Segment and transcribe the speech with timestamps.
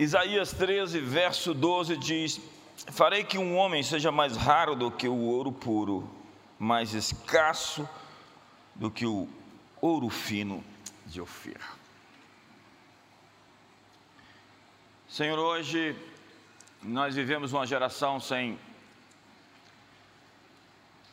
[0.00, 2.40] Isaías 13, verso 12 diz:
[2.90, 6.10] Farei que um homem seja mais raro do que o ouro puro,
[6.58, 7.86] mais escasso
[8.74, 9.28] do que o
[9.78, 10.64] ouro fino
[11.04, 11.60] de Ofir.
[15.06, 15.94] Senhor, hoje
[16.82, 18.58] nós vivemos uma geração sem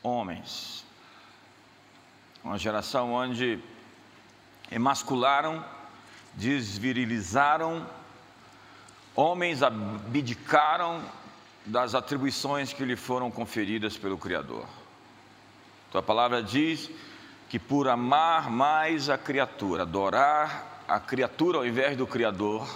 [0.02, 0.86] homens,
[2.42, 3.60] uma geração onde
[4.72, 5.66] emascularam,
[6.36, 7.86] desvirilizaram,
[9.18, 11.02] homens abdicaram
[11.66, 14.66] das atribuições que lhe foram conferidas pelo Criador.
[15.92, 16.88] Tua palavra diz
[17.50, 22.70] que por amar mais a criatura, adorar a criatura ao invés do Criador,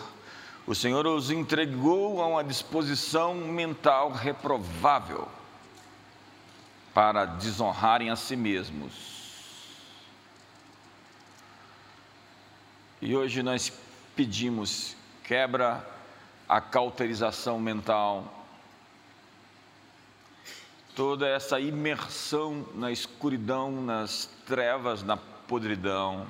[0.65, 5.27] o Senhor os entregou a uma disposição mental reprovável
[6.91, 9.21] para desonrarem a si mesmos.
[12.99, 13.71] E hoje nós
[14.15, 15.90] pedimos, quebra
[16.51, 18.25] a cauterização mental,
[20.93, 26.29] toda essa imersão na escuridão, nas trevas, na podridão,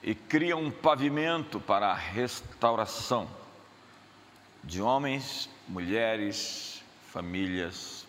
[0.00, 3.28] e cria um pavimento para a restauração
[4.62, 8.06] de homens, mulheres, famílias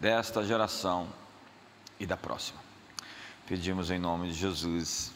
[0.00, 1.06] desta geração
[2.00, 2.58] e da próxima.
[3.46, 5.12] Pedimos em nome de Jesus.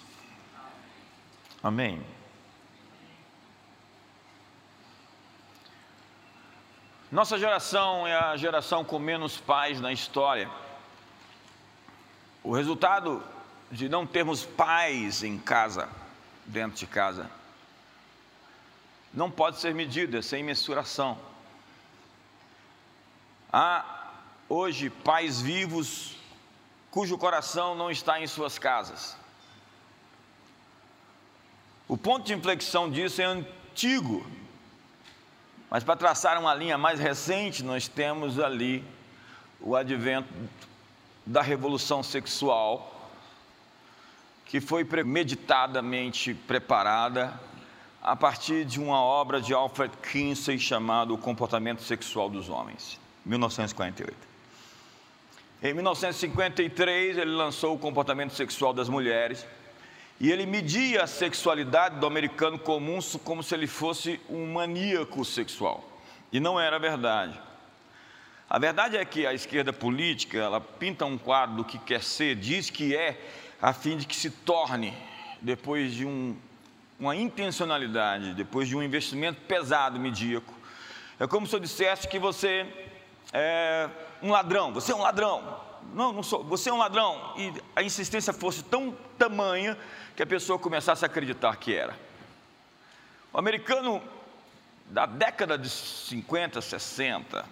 [1.60, 2.00] Amém.
[7.10, 10.50] Nossa geração é a geração com menos pais na história.
[12.42, 13.22] O resultado
[13.70, 15.88] de não termos pais em casa,
[16.44, 17.30] dentro de casa,
[19.14, 21.16] não pode ser medido, é sem mensuração.
[23.52, 23.84] Há
[24.48, 26.16] hoje pais vivos
[26.90, 29.16] cujo coração não está em suas casas.
[31.86, 34.26] O ponto de inflexão disso é antigo,
[35.70, 38.84] mas para traçar uma linha mais recente, nós temos ali
[39.60, 40.28] o advento
[41.24, 43.10] da revolução sexual,
[44.44, 47.38] que foi premeditadamente preparada
[48.00, 54.16] a partir de uma obra de Alfred Kinsey chamada O Comportamento Sexual dos Homens, 1948.
[55.60, 59.44] Em 1953, ele lançou O Comportamento Sexual das Mulheres,
[60.18, 65.84] e ele media a sexualidade do americano comum como se ele fosse um maníaco sexual.
[66.32, 67.38] E não era verdade.
[68.48, 72.36] A verdade é que a esquerda política, ela pinta um quadro do que quer ser,
[72.36, 73.20] diz que é,
[73.60, 74.94] a fim de que se torne,
[75.42, 76.36] depois de um,
[76.98, 80.54] uma intencionalidade, depois de um investimento pesado, medíaco.
[81.18, 82.66] É como se eu dissesse que você
[83.32, 83.90] é
[84.22, 85.60] um ladrão, você é um ladrão.
[85.92, 87.34] Não, não sou, você é um ladrão.
[87.36, 89.76] E a insistência fosse tão tamanha
[90.16, 91.94] que a pessoa começasse a acreditar que era.
[93.30, 94.02] O americano
[94.86, 97.44] da década de 50, 60,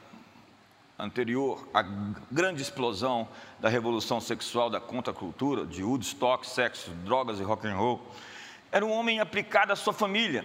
[0.99, 1.85] anterior à
[2.33, 3.29] grande explosão
[3.61, 8.11] da revolução sexual da contracultura, de Woodstock, sexo, drogas e rock and roll,
[8.73, 10.43] era um homem aplicado à sua família.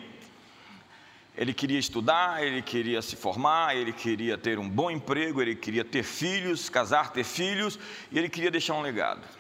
[1.38, 5.86] Ele queria estudar, ele queria se formar, ele queria ter um bom emprego, ele queria
[5.86, 7.80] ter filhos, casar, ter filhos,
[8.12, 9.39] e ele queria deixar um legado.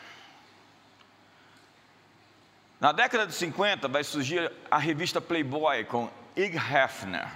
[2.79, 7.27] Na década de 50 vai surgir a revista Playboy com Ig Hefner,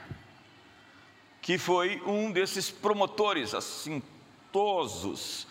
[1.42, 5.46] que foi um desses promotores assintosos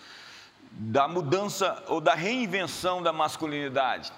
[0.70, 4.10] da mudança ou da reinvenção da masculinidade.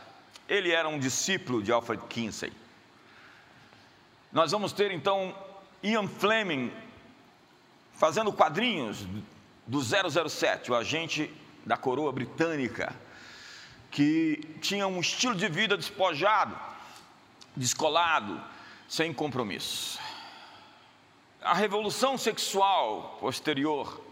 [0.48, 2.52] Ele era um discípulo de Alfred Kinsey.
[4.32, 5.34] Nós vamos ter então
[5.82, 6.72] Ian Fleming
[7.94, 9.06] fazendo quadrinhos
[9.66, 11.28] do 007, o agente
[11.66, 12.94] da coroa britânica,
[13.94, 16.58] que tinha um estilo de vida despojado,
[17.54, 18.42] descolado,
[18.88, 20.00] sem compromisso.
[21.40, 24.04] A revolução sexual posterior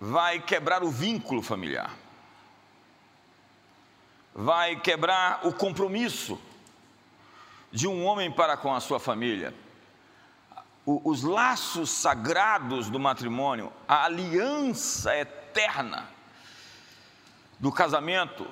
[0.00, 1.90] vai quebrar o vínculo familiar,
[4.32, 6.40] vai quebrar o compromisso
[7.72, 9.52] de um homem para com a sua família.
[10.86, 16.14] os laços sagrados do matrimônio, a aliança eterna
[17.58, 18.46] do casamento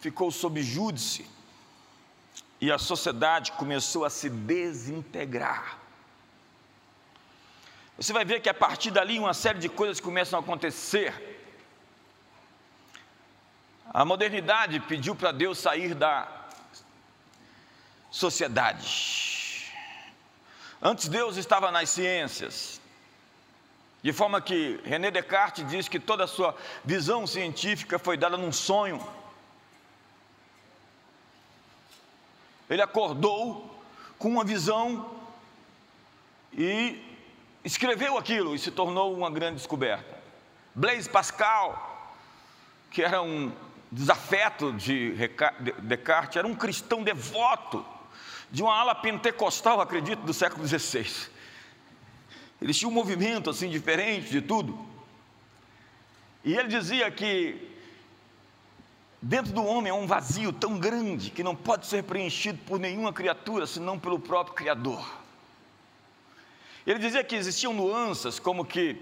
[0.00, 1.28] ficou sob júdice
[2.60, 5.78] e a sociedade começou a se desintegrar.
[7.96, 11.34] Você vai ver que a partir dali uma série de coisas começam a acontecer.
[13.92, 16.28] A modernidade pediu para Deus sair da
[18.10, 19.72] sociedade.
[20.80, 22.80] Antes Deus estava nas ciências,
[24.06, 26.54] de forma que René Descartes diz que toda a sua
[26.84, 29.04] visão científica foi dada num sonho.
[32.70, 33.76] ele acordou
[34.16, 35.10] com uma visão
[36.52, 37.02] e
[37.64, 40.16] escreveu aquilo e se tornou uma grande descoberta.
[40.72, 42.14] Blaise Pascal,
[42.92, 43.50] que era um
[43.90, 45.16] desafeto de
[45.82, 47.84] Descartes, era um cristão devoto
[48.52, 51.34] de uma ala pentecostal, acredito, do século XVI.
[52.60, 54.78] Eles tinham um movimento assim diferente de tudo.
[56.44, 57.70] E ele dizia que
[59.20, 63.12] dentro do homem é um vazio tão grande que não pode ser preenchido por nenhuma
[63.12, 65.04] criatura senão pelo próprio Criador.
[66.86, 68.96] Ele dizia que existiam nuances, como que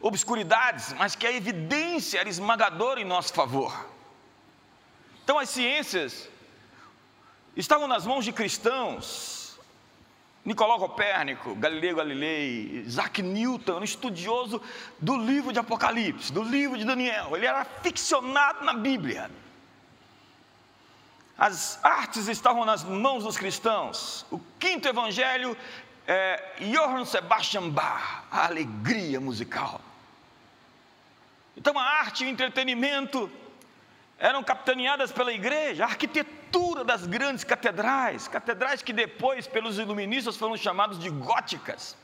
[0.00, 3.88] obscuridades, mas que a evidência era esmagadora em nosso favor.
[5.22, 6.28] Então as ciências
[7.54, 9.45] estavam nas mãos de cristãos.
[10.46, 14.62] Nicolau Copérnico, Galileu Galilei, Isaac Newton, um estudioso
[14.96, 17.36] do livro de Apocalipse, do livro de Daniel.
[17.36, 19.28] Ele era ficcionado na Bíblia.
[21.36, 24.24] As artes estavam nas mãos dos cristãos.
[24.30, 25.56] O quinto evangelho
[26.06, 29.80] é, Johann Sebastian Bach, a alegria musical.
[31.56, 33.28] Então a arte e o entretenimento
[34.18, 40.56] eram capitaneadas pela igreja, a arquitetura das grandes catedrais, catedrais que depois, pelos iluministas, foram
[40.56, 41.96] chamadas de góticas,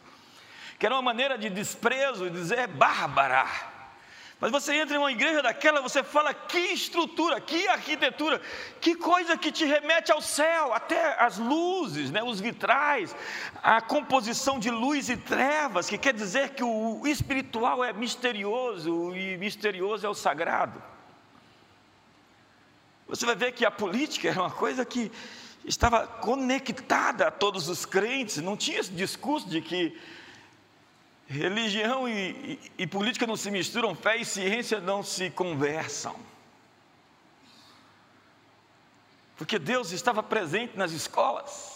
[0.78, 3.46] que era uma maneira de desprezo, de dizer bárbara.
[4.38, 8.42] Mas você entra em uma igreja daquela, você fala que estrutura, que arquitetura,
[8.80, 13.14] que coisa que te remete ao céu, até as luzes, né, os vitrais,
[13.62, 19.38] a composição de luz e trevas, que quer dizer que o espiritual é misterioso e
[19.38, 20.91] misterioso é o sagrado.
[23.12, 25.12] Você vai ver que a política era uma coisa que
[25.66, 29.94] estava conectada a todos os crentes, não tinha esse discurso de que
[31.28, 36.16] Religião e, e, e, política não se misturam, fé e ciência não se conversam.
[39.36, 41.71] Porque Deus estava presente nas escolas.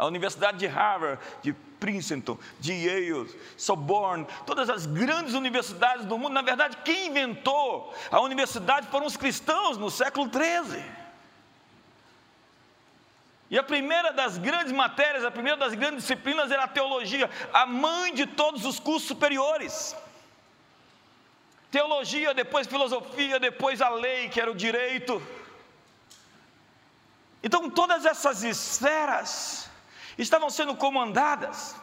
[0.00, 6.32] A Universidade de Harvard, de Princeton, de Yale, Sorbonne, todas as grandes universidades do mundo,
[6.32, 10.82] na verdade, quem inventou a universidade foram os cristãos no século 13.
[13.50, 17.66] E a primeira das grandes matérias, a primeira das grandes disciplinas era a teologia, a
[17.66, 19.94] mãe de todos os cursos superiores.
[21.70, 25.20] Teologia, depois filosofia, depois a lei, que era o direito.
[27.42, 29.69] Então, todas essas esferas
[30.22, 31.76] estavam sendo comandadas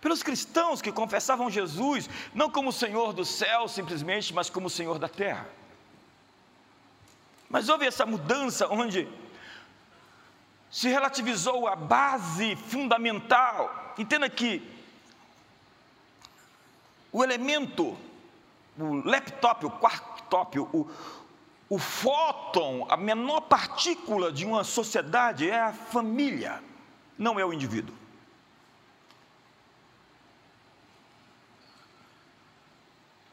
[0.00, 5.08] pelos cristãos que confessavam Jesus, não como Senhor do céu simplesmente, mas como Senhor da
[5.08, 5.46] terra.
[7.48, 9.08] Mas houve essa mudança onde
[10.70, 13.92] se relativizou a base fundamental.
[13.98, 14.62] Entenda que
[17.12, 17.98] o elemento,
[18.78, 20.88] o laptop, o quarktop, o,
[21.68, 26.62] o fóton, a menor partícula de uma sociedade é a família,
[27.20, 27.94] não é o indivíduo.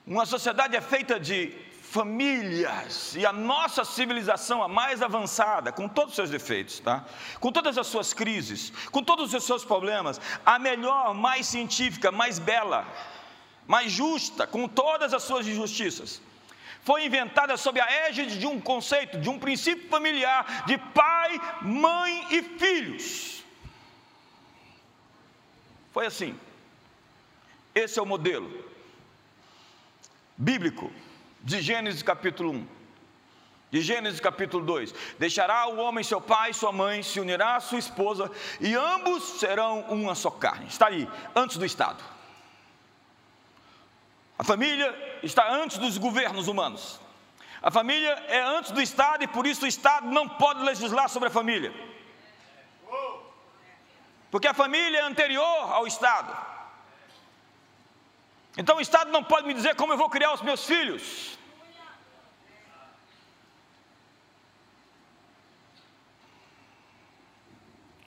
[0.05, 6.11] Uma sociedade é feita de famílias e a nossa civilização, a mais avançada, com todos
[6.11, 7.05] os seus defeitos, tá?
[7.39, 12.39] com todas as suas crises, com todos os seus problemas, a melhor, mais científica, mais
[12.39, 12.85] bela,
[13.65, 16.21] mais justa, com todas as suas injustiças,
[16.83, 22.27] foi inventada sob a égide de um conceito, de um princípio familiar, de pai, mãe
[22.31, 23.36] e filhos.
[25.97, 26.39] Foi assim.
[27.73, 28.63] Esse é o modelo
[30.37, 30.91] bíblico
[31.41, 32.67] de Gênesis capítulo 1.
[33.71, 37.59] De Gênesis capítulo 2: Deixará o homem seu pai e sua mãe, se unirá à
[37.59, 38.29] sua esposa,
[38.61, 40.67] e ambos serão uma só carne.
[40.67, 42.03] Está aí, antes do Estado.
[44.37, 46.99] A família está antes dos governos humanos.
[47.59, 51.29] A família é antes do Estado e por isso o Estado não pode legislar sobre
[51.29, 51.73] a família.
[54.29, 56.35] Porque a família é anterior ao Estado.
[58.57, 61.37] Então o Estado não pode me dizer como eu vou criar os meus filhos.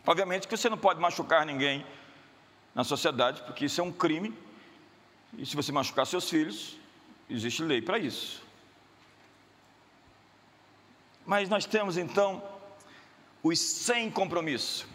[0.06, 1.86] Obviamente que você não pode machucar ninguém
[2.74, 4.36] na sociedade, porque isso é um crime.
[5.38, 6.76] E se você machucar seus filhos,
[7.28, 8.42] existe lei para isso.
[11.24, 12.42] Mas nós temos então
[13.42, 14.88] os sem compromisso.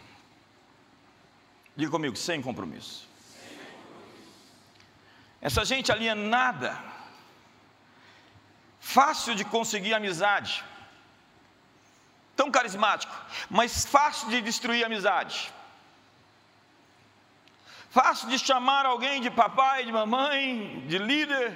[1.75, 3.07] Diga comigo, sem compromisso.
[5.41, 6.81] Essa gente alienada,
[8.79, 10.63] fácil de conseguir amizade
[12.35, 13.15] tão carismático,
[13.49, 15.53] mas fácil de destruir amizade.
[17.89, 21.47] Fácil de chamar alguém de papai, de mamãe, de líder,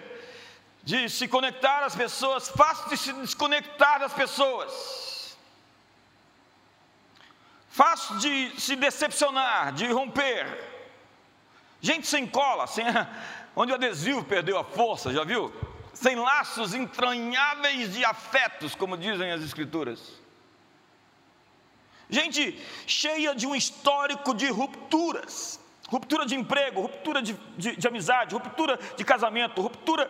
[0.84, 5.09] de se conectar às pessoas, fácil de se desconectar das pessoas.
[7.80, 10.46] Fácil de se decepcionar, de romper.
[11.80, 12.84] Gente sem cola, sem,
[13.56, 15.50] onde o adesivo perdeu a força, já viu?
[15.94, 20.20] Sem laços entranháveis de afetos, como dizem as Escrituras.
[22.10, 25.58] Gente cheia de um histórico de rupturas
[25.88, 30.08] ruptura de emprego, ruptura de, de, de amizade, ruptura de casamento, ruptura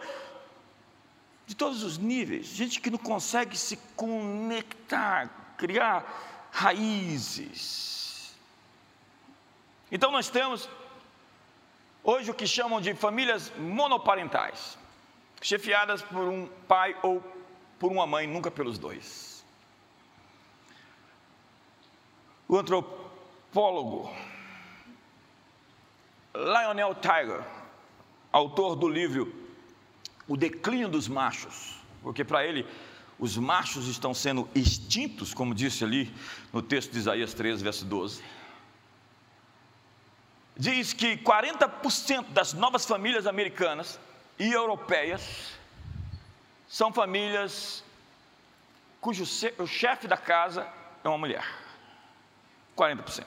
[1.47, 2.47] de todos os níveis.
[2.47, 6.03] Gente que não consegue se conectar, criar
[6.51, 8.35] raízes.
[9.91, 10.69] Então nós temos
[12.03, 14.77] hoje o que chamam de famílias monoparentais,
[15.41, 17.23] chefiadas por um pai ou
[17.79, 19.43] por uma mãe, nunca pelos dois.
[22.47, 24.11] O antropólogo
[26.33, 27.43] Lionel Tiger,
[28.31, 29.33] autor do livro
[30.27, 32.67] O Declínio dos Machos, porque para ele
[33.19, 36.11] os machos estão sendo extintos, como disse ali
[36.53, 38.23] no texto de Isaías 13, verso 12.
[40.55, 43.99] Diz que 40% das novas famílias americanas
[44.37, 45.51] e europeias
[46.67, 47.83] são famílias
[49.01, 49.25] cujo
[49.67, 50.67] chefe da casa
[51.03, 51.45] é uma mulher.
[52.77, 53.25] 40%.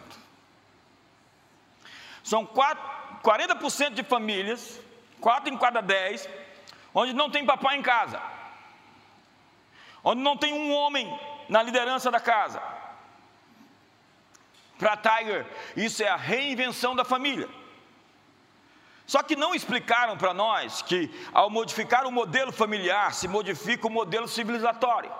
[2.22, 4.80] São 40% de famílias,
[5.20, 6.28] 4 em cada 10,
[6.94, 8.20] onde não tem papai em casa,
[10.02, 11.18] onde não tem um homem
[11.48, 12.62] na liderança da casa.
[14.78, 17.48] Para Tiger, isso é a reinvenção da família.
[19.06, 23.90] Só que não explicaram para nós que, ao modificar o modelo familiar, se modifica o
[23.90, 25.12] modelo civilizatório.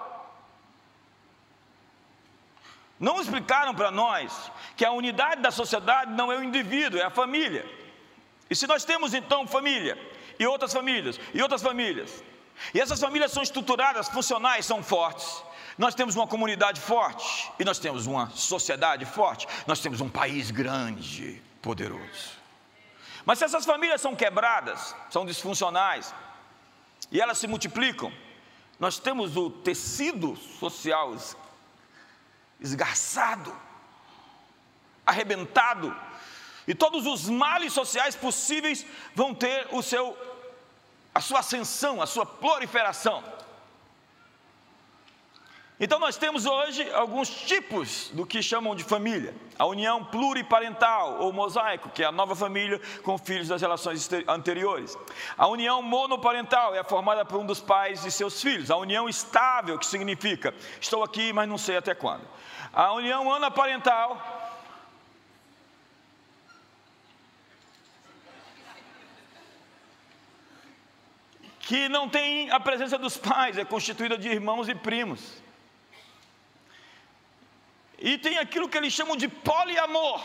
[2.98, 7.10] Não explicaram para nós que a unidade da sociedade não é o indivíduo, é a
[7.10, 7.66] família.
[8.48, 9.98] E se nós temos então família,
[10.38, 12.22] e outras famílias, e outras famílias,
[12.74, 15.42] e essas famílias são estruturadas, funcionais, são fortes,
[15.76, 20.50] nós temos uma comunidade forte, e nós temos uma sociedade forte, nós temos um país
[20.50, 22.42] grande, poderoso.
[23.24, 26.14] Mas se essas famílias são quebradas, são disfuncionais,
[27.10, 28.12] e elas se multiplicam,
[28.78, 31.14] nós temos o tecido social
[32.60, 33.54] esgarçado,
[35.06, 35.94] arrebentado,
[36.66, 40.16] e todos os males sociais possíveis vão ter o seu
[41.14, 43.22] a sua ascensão, a sua proliferação.
[45.80, 49.34] Então nós temos hoje alguns tipos do que chamam de família.
[49.58, 54.96] A união pluriparental ou mosaico, que é a nova família com filhos das relações anteriores.
[55.36, 58.70] A união monoparental é formada por um dos pais e seus filhos.
[58.70, 62.22] A união estável, que significa estou aqui, mas não sei até quando.
[62.72, 64.41] A união anaparental
[71.62, 75.40] que não tem a presença dos pais, é constituída de irmãos e primos.
[77.98, 80.20] E tem aquilo que eles chamam de poliamor,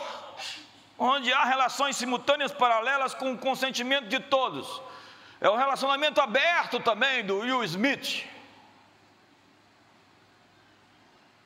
[0.98, 4.82] onde há relações simultâneas paralelas com o consentimento de todos.
[5.40, 8.26] É o relacionamento aberto também do Will Smith.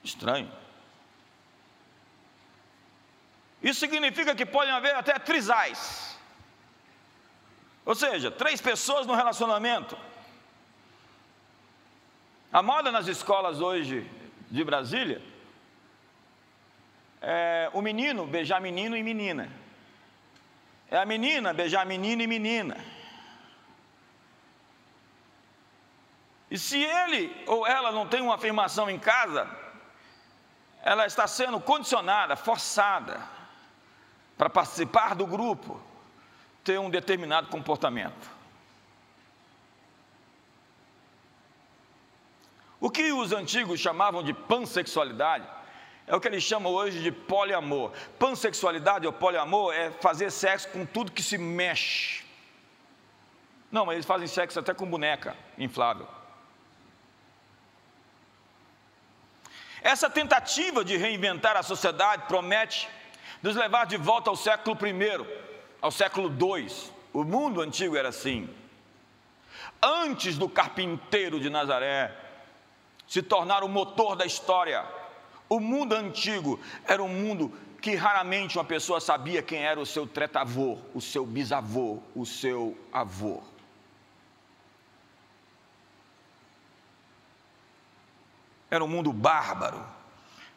[0.03, 0.51] Estranho.
[3.63, 6.12] Isso significa que podem haver até trisais.
[7.85, 9.97] Ou seja, três pessoas no relacionamento.
[12.53, 14.09] A moda nas escolas hoje
[14.51, 15.23] de Brasília
[17.21, 19.49] é o menino beijar menino e menina.
[20.91, 22.77] É a menina beijar menino e menina.
[26.51, 29.49] E se ele ou ela não tem uma afirmação em casa,
[30.83, 33.27] ela está sendo condicionada, forçada
[34.37, 35.81] para participar do grupo,
[36.65, 38.31] ter um determinado comportamento.
[42.81, 45.47] O que os antigos chamavam de pansexualidade
[46.07, 47.93] é o que eles chamam hoje de poliamor.
[48.19, 52.25] Pansexualidade ou poliamor é fazer sexo com tudo que se mexe.
[53.71, 56.09] Não, mas eles fazem sexo até com boneca inflável.
[59.81, 62.89] Essa tentativa de reinventar a sociedade promete
[63.43, 64.93] nos levar de volta ao século I,
[65.83, 66.73] ao século II.
[67.13, 68.49] O mundo antigo era assim.
[69.83, 72.17] Antes do carpinteiro de Nazaré
[73.09, 74.87] se tornar o motor da história,
[75.49, 80.07] o mundo antigo era um mundo que raramente uma pessoa sabia quem era o seu
[80.07, 83.43] tretavô, o seu bisavô, o seu avô.
[88.71, 89.85] Era um mundo bárbaro.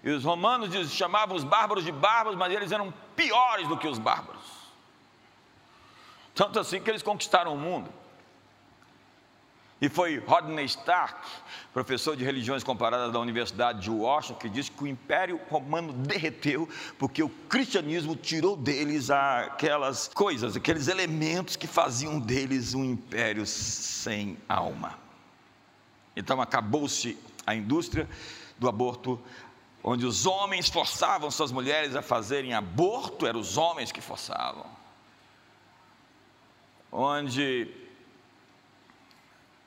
[0.01, 3.98] E os romanos chamavam os bárbaros de bárbaros, mas eles eram piores do que os
[3.98, 4.55] bárbaros.
[6.36, 7.89] Tanto assim que eles conquistaram o mundo.
[9.82, 11.27] E foi Rodney Stark,
[11.74, 16.68] professor de religiões comparadas da Universidade de Washington, que disse que o Império Romano derreteu
[16.98, 24.38] porque o cristianismo tirou deles aquelas coisas, aqueles elementos que faziam deles um império sem
[24.48, 24.98] alma.
[26.15, 28.10] Então acabou-se a indústria
[28.58, 29.22] do aborto,
[29.84, 34.65] onde os homens forçavam suas mulheres a fazerem aborto, eram os homens que forçavam.
[36.98, 37.68] Onde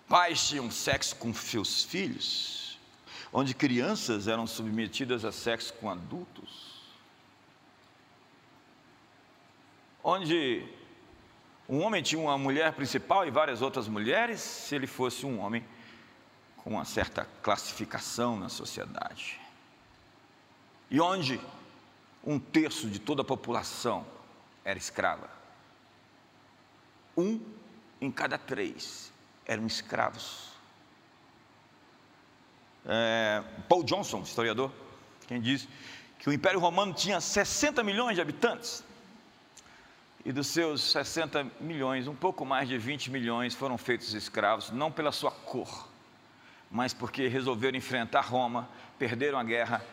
[0.08, 2.78] pais tinham sexo com seus filhos,
[3.30, 6.80] onde crianças eram submetidas a sexo com adultos,
[10.02, 10.66] onde
[11.68, 15.62] um homem tinha uma mulher principal e várias outras mulheres, se ele fosse um homem
[16.56, 19.38] com uma certa classificação na sociedade,
[20.90, 21.38] e onde
[22.24, 24.06] um terço de toda a população
[24.64, 25.37] era escrava.
[27.18, 27.40] Um
[28.00, 29.12] em cada três
[29.44, 30.52] eram escravos.
[32.86, 34.70] É, Paul Johnson, historiador,
[35.26, 35.66] quem diz
[36.20, 38.84] que o Império Romano tinha 60 milhões de habitantes.
[40.24, 44.92] E dos seus 60 milhões, um pouco mais de 20 milhões foram feitos escravos, não
[44.92, 45.88] pela sua cor,
[46.70, 49.84] mas porque resolveram enfrentar Roma, perderam a guerra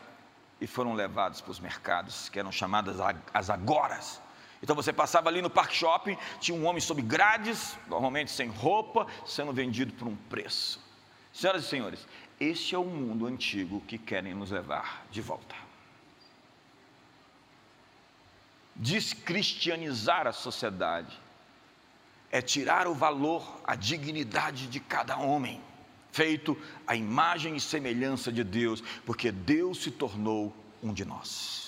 [0.62, 2.98] e foram levados para os mercados, que eram chamadas
[3.34, 4.22] as agoras,
[4.66, 9.06] então você passava ali no Park Shopping, tinha um homem sob grades, normalmente sem roupa,
[9.24, 10.84] sendo vendido por um preço.
[11.32, 12.08] Senhoras e senhores,
[12.40, 15.56] este é o mundo antigo que querem nos levar de volta.
[18.76, 21.16] Descristianizar a sociedade
[22.32, 25.62] é tirar o valor, a dignidade de cada homem,
[26.12, 31.65] feito à imagem e semelhança de Deus, porque Deus se tornou um de nós.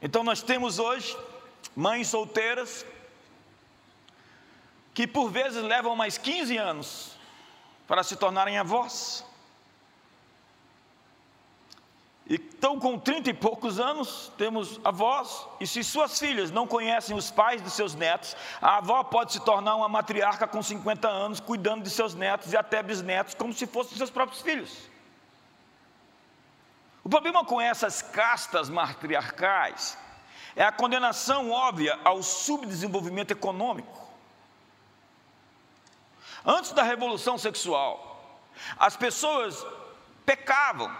[0.00, 1.16] Então nós temos hoje
[1.74, 2.86] mães solteiras
[4.94, 7.12] que por vezes levam mais 15 anos
[7.86, 9.24] para se tornarem avós.
[12.28, 17.30] Então, com 30 e poucos anos, temos avós, e se suas filhas não conhecem os
[17.30, 21.84] pais dos seus netos, a avó pode se tornar uma matriarca com 50 anos, cuidando
[21.84, 24.76] de seus netos e até bisnetos, como se fossem seus próprios filhos.
[27.08, 29.96] O problema com essas castas matriarcais
[30.54, 33.98] é a condenação óbvia ao subdesenvolvimento econômico.
[36.44, 38.38] Antes da revolução sexual,
[38.78, 39.66] as pessoas
[40.26, 40.94] pecavam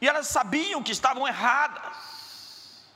[0.00, 2.86] e elas sabiam que estavam erradas.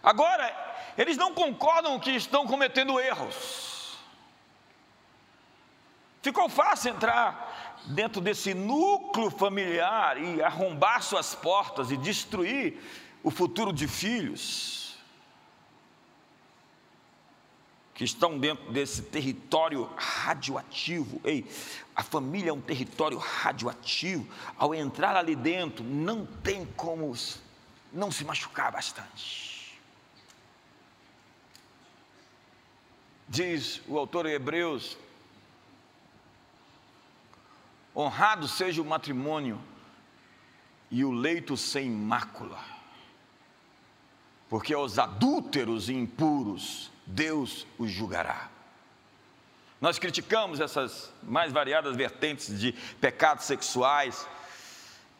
[0.00, 0.54] Agora,
[0.96, 3.98] eles não concordam que estão cometendo erros.
[6.22, 12.78] Ficou fácil entrar dentro desse núcleo familiar e arrombar suas portas e destruir
[13.22, 14.96] o futuro de filhos
[17.94, 21.20] que estão dentro desse território radioativo.
[21.24, 21.44] Ei,
[21.96, 24.24] a família é um território radioativo.
[24.56, 27.12] Ao entrar ali dentro, não tem como
[27.92, 29.76] não se machucar bastante.
[33.28, 34.96] Diz o autor de Hebreus
[37.98, 39.60] Honrado seja o matrimônio
[40.88, 42.64] e o leito sem mácula,
[44.48, 48.50] porque aos adúlteros e impuros Deus os julgará.
[49.80, 54.28] Nós criticamos essas mais variadas vertentes de pecados sexuais,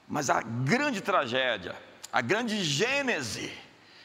[0.09, 1.75] mas a grande tragédia,
[2.12, 3.53] a grande gênese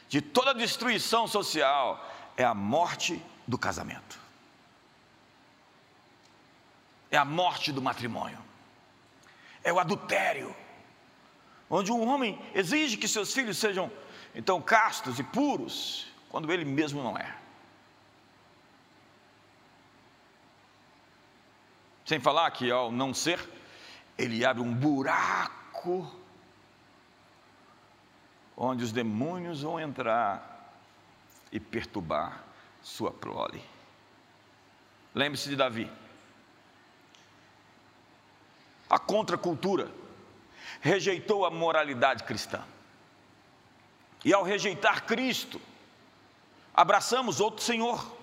[0.08, 4.18] de toda a destruição social é a morte do casamento,
[7.08, 8.53] é a morte do matrimônio
[9.64, 10.54] é o adultério,
[11.68, 13.90] onde um homem exige que seus filhos sejam
[14.34, 17.34] então castos e puros, quando ele mesmo não é.
[22.04, 23.40] Sem falar que ao não ser,
[24.18, 26.14] ele abre um buraco
[28.54, 30.70] onde os demônios vão entrar
[31.50, 32.44] e perturbar
[32.82, 33.64] sua prole.
[35.14, 35.90] Lembre-se de Davi
[38.94, 39.90] a contracultura,
[40.80, 42.62] rejeitou a moralidade cristã.
[44.24, 45.60] E ao rejeitar Cristo,
[46.72, 48.16] abraçamos outro Senhor.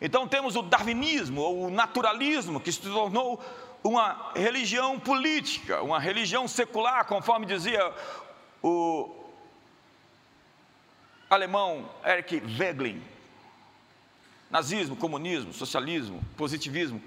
[0.00, 3.38] Então temos o darwinismo, ou o naturalismo, que se tornou
[3.84, 7.94] uma religião política, uma religião secular, conforme dizia
[8.62, 9.14] o
[11.28, 13.02] alemão Erich Wegelin.
[14.50, 17.02] Nazismo, comunismo, socialismo, positivismo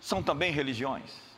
[0.00, 1.31] são também religiões.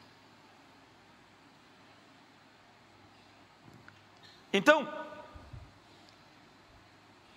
[4.59, 4.89] Então,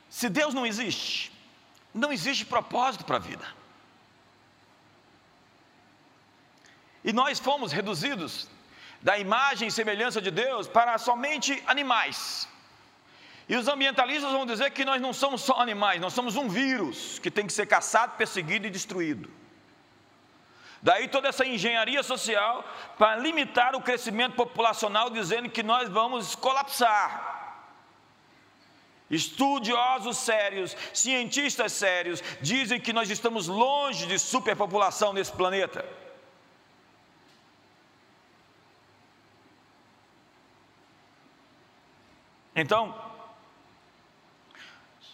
[0.08, 1.32] se Deus não existe,
[1.94, 3.46] não existe propósito para a vida.
[7.04, 8.48] E nós fomos reduzidos
[9.02, 12.48] da imagem e semelhança de Deus para somente animais.
[13.50, 17.18] E os ambientalistas vão dizer que nós não somos só animais, nós somos um vírus
[17.18, 19.37] que tem que ser caçado, perseguido e destruído.
[20.88, 22.64] Daí toda essa engenharia social
[22.98, 27.66] para limitar o crescimento populacional, dizendo que nós vamos colapsar.
[29.12, 35.86] Estudiosos sérios, cientistas sérios, dizem que nós estamos longe de superpopulação nesse planeta.
[42.56, 42.96] Então,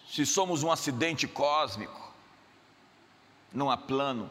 [0.08, 2.14] se somos um acidente cósmico,
[3.52, 4.30] não há plano,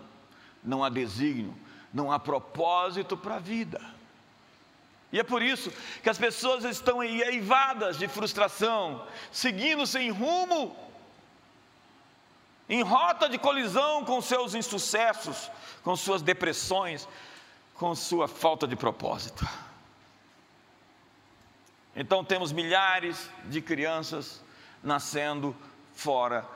[0.62, 1.54] não há desígnio,
[1.92, 3.80] não há propósito para a vida.
[5.12, 5.70] E é por isso
[6.02, 10.74] que as pessoas estão eivadas de frustração, seguindo sem rumo,
[12.68, 15.50] em rota de colisão com seus insucessos,
[15.84, 17.06] com suas depressões,
[17.74, 19.46] com sua falta de propósito.
[21.94, 24.42] Então temos milhares de crianças
[24.82, 25.54] nascendo
[25.92, 26.48] fora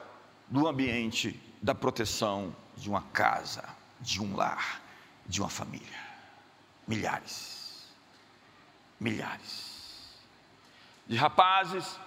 [0.48, 3.64] do ambiente da proteção de uma casa,
[4.00, 4.82] de um lar,
[5.26, 6.06] de uma família.
[6.86, 7.86] Milhares.
[9.00, 10.16] Milhares.
[11.06, 11.98] De rapazes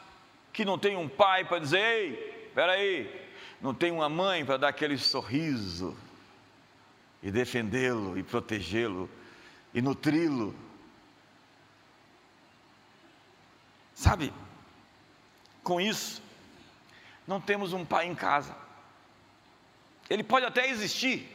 [0.54, 3.30] que não tem um pai para dizer, ei, espera aí,
[3.62, 5.97] não tem uma mãe para dar aquele sorriso
[7.21, 9.10] e defendê-lo e protegê-lo
[9.73, 10.56] e nutri-lo
[13.99, 14.34] Sabe,
[15.62, 16.23] com isso,
[17.28, 18.56] não temos um pai em casa.
[20.10, 21.28] Ele pode até existir,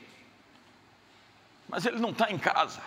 [1.74, 2.80] mas ele não está em casa.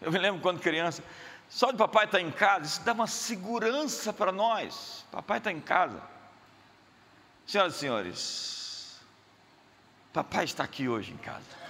[0.00, 1.02] Eu me lembro quando criança,
[1.48, 5.04] só de papai estar tá em casa, isso dá uma segurança para nós.
[5.10, 6.00] Papai está em casa.
[7.44, 9.00] Senhoras e senhores,
[10.12, 11.65] papai está aqui hoje em casa.